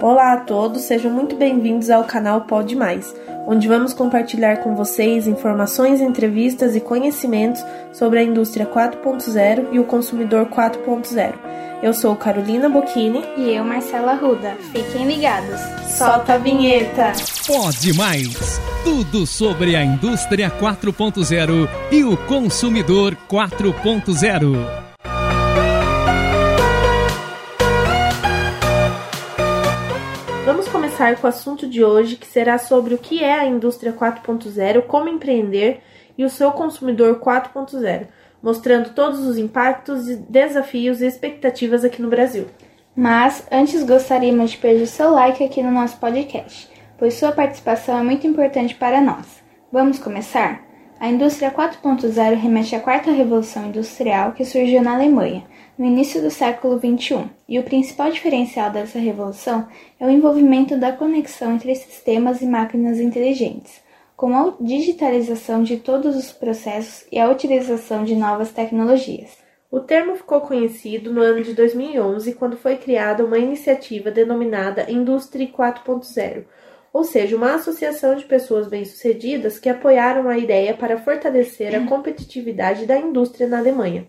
[0.00, 3.14] Olá a todos, sejam muito bem-vindos ao canal Pode Mais,
[3.46, 9.84] onde vamos compartilhar com vocês informações, entrevistas e conhecimentos sobre a indústria 4.0 e o
[9.84, 11.34] consumidor 4.0.
[11.82, 14.54] Eu sou Carolina Bocchini e eu, Marcela Ruda.
[14.72, 15.60] Fiquem ligados.
[15.88, 17.12] Solta a vinheta.
[17.46, 18.60] Pode Mais.
[18.84, 24.85] Tudo sobre a indústria 4.0 e o consumidor 4.0.
[30.96, 34.82] começar com o assunto de hoje, que será sobre o que é a indústria 4.0,
[34.86, 35.82] como empreender
[36.16, 38.06] e o seu consumidor 4.0,
[38.42, 42.46] mostrando todos os impactos, desafios e expectativas aqui no Brasil.
[42.96, 48.02] Mas antes gostaríamos de pedir seu like aqui no nosso podcast, pois sua participação é
[48.02, 49.26] muito importante para nós.
[49.70, 50.65] Vamos começar?
[50.98, 55.44] A indústria 4.0 remete à quarta revolução industrial que surgiu na Alemanha
[55.78, 59.68] no início do século XXI, e o principal diferencial dessa revolução
[60.00, 63.82] é o envolvimento da conexão entre sistemas e máquinas inteligentes,
[64.16, 69.36] com a digitalização de todos os processos e a utilização de novas tecnologias.
[69.70, 75.46] O termo ficou conhecido no ano de 2011, quando foi criada uma iniciativa denominada Indústria
[75.46, 76.44] 4.0,
[76.96, 82.86] ou seja, uma associação de pessoas bem-sucedidas que apoiaram a ideia para fortalecer a competitividade
[82.86, 84.06] da indústria na Alemanha.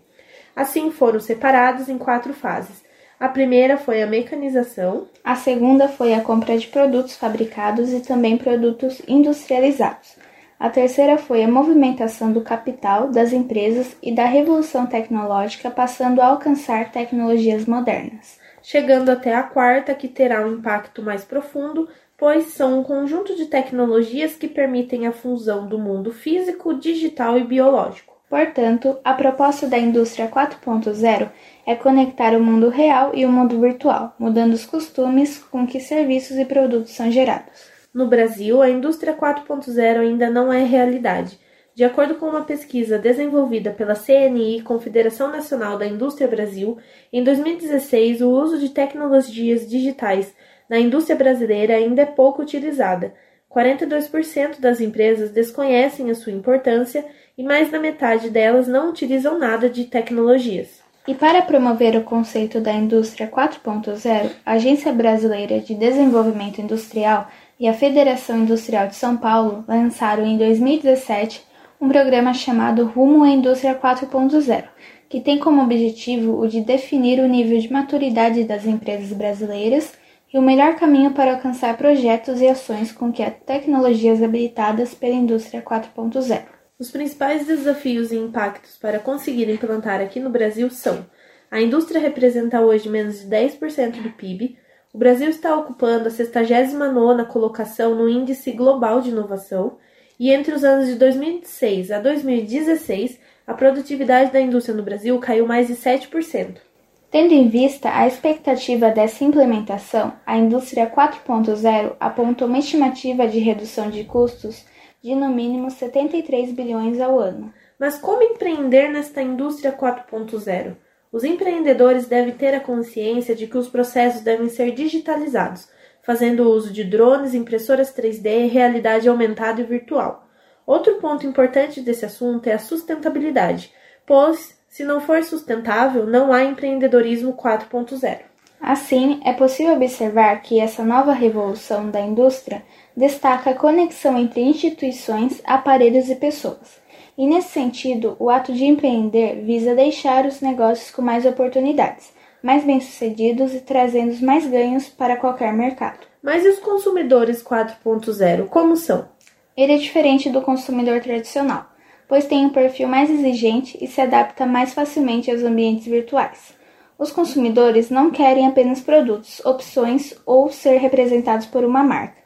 [0.56, 2.82] Assim foram separados em quatro fases.
[3.20, 8.38] A primeira foi a mecanização, a segunda foi a compra de produtos fabricados e também
[8.38, 10.16] produtos industrializados.
[10.58, 16.28] A terceira foi a movimentação do capital das empresas e da revolução tecnológica, passando a
[16.28, 18.38] alcançar tecnologias modernas.
[18.62, 21.86] Chegando até a quarta, que terá um impacto mais profundo,
[22.18, 27.44] pois são um conjunto de tecnologias que permitem a fusão do mundo físico, digital e
[27.44, 28.18] biológico.
[28.28, 31.30] Portanto, a proposta da indústria 4.0
[31.64, 36.36] é conectar o mundo real e o mundo virtual, mudando os costumes com que serviços
[36.36, 37.70] e produtos são gerados.
[37.94, 41.38] No Brasil, a indústria 4.0 ainda não é realidade.
[41.74, 46.76] De acordo com uma pesquisa desenvolvida pela CNI, Confederação Nacional da Indústria Brasil,
[47.12, 50.34] em 2016 o uso de tecnologias digitais
[50.68, 53.14] na indústria brasileira ainda é pouco utilizada.
[53.50, 57.04] 42% das empresas desconhecem a sua importância
[57.36, 60.80] e mais da metade delas não utilizam nada de tecnologias.
[61.06, 67.28] E para promover o conceito da indústria 4.0, a Agência Brasileira de Desenvolvimento Industrial
[67.58, 71.42] e a Federação Industrial de São Paulo lançaram em 2017
[71.80, 74.64] um programa chamado Rumo à Indústria 4.0,
[75.08, 79.92] que tem como objetivo o de definir o nível de maturidade das empresas brasileiras
[80.32, 85.14] e o melhor caminho para alcançar projetos e ações com que as tecnologias habilitadas pela
[85.14, 86.42] indústria 4.0.
[86.78, 91.06] Os principais desafios e impactos para conseguir implantar aqui no Brasil são:
[91.50, 94.56] a indústria representa hoje menos de 10% do PIB,
[94.92, 99.78] o Brasil está ocupando a 69 colocação no Índice Global de Inovação,
[100.20, 105.46] e entre os anos de 2006 a 2016, a produtividade da indústria no Brasil caiu
[105.46, 106.67] mais de 7%.
[107.10, 113.88] Tendo em vista a expectativa dessa implementação, a indústria 4.0 aponta uma estimativa de redução
[113.88, 114.66] de custos
[115.02, 117.52] de no mínimo 73 bilhões ao ano.
[117.78, 120.76] Mas como empreender nesta indústria 4.0?
[121.10, 125.66] Os empreendedores devem ter a consciência de que os processos devem ser digitalizados,
[126.02, 130.28] fazendo uso de drones, impressoras 3D, realidade aumentada e virtual.
[130.66, 133.72] Outro ponto importante desse assunto é a sustentabilidade,
[134.04, 138.18] pois, se não for sustentável, não há empreendedorismo 4.0.
[138.60, 142.62] Assim, é possível observar que essa nova revolução da indústria
[142.96, 146.80] destaca a conexão entre instituições, aparelhos e pessoas.
[147.16, 152.12] E nesse sentido, o ato de empreender visa deixar os negócios com mais oportunidades,
[152.42, 156.06] mais bem-sucedidos e trazendo mais ganhos para qualquer mercado.
[156.22, 159.08] Mas e os consumidores 4.0, como são?
[159.56, 161.66] Ele é diferente do consumidor tradicional,
[162.08, 166.56] pois tem um perfil mais exigente e se adapta mais facilmente aos ambientes virtuais.
[166.98, 172.18] Os consumidores não querem apenas produtos, opções ou ser representados por uma marca.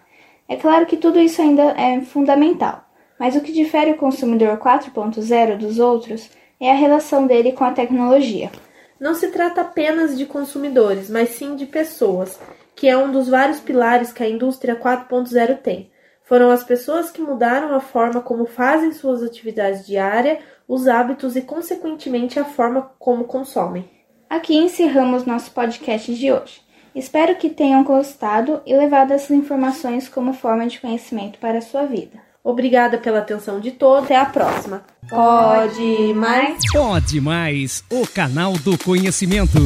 [0.48, 2.82] É claro que tudo isso ainda é fundamental,
[3.18, 7.72] mas o que difere o consumidor 4.0 dos outros é a relação dele com a
[7.72, 8.50] tecnologia.
[8.98, 12.38] Não se trata apenas de consumidores, mas sim de pessoas,
[12.74, 15.91] que é um dos vários pilares que a indústria 4.0 tem.
[16.32, 21.42] Foram as pessoas que mudaram a forma como fazem suas atividades diárias, os hábitos e,
[21.42, 23.84] consequentemente, a forma como consomem.
[24.30, 26.62] Aqui encerramos nosso podcast de hoje.
[26.94, 31.84] Espero que tenham gostado e levado essas informações como forma de conhecimento para a sua
[31.84, 32.18] vida.
[32.42, 34.04] Obrigada pela atenção de todos.
[34.04, 34.82] Até a próxima.
[35.10, 36.62] Pode mais?
[36.72, 37.84] Pode mais.
[37.92, 39.58] O canal do conhecimento.